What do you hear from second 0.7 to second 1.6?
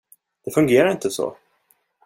inte så!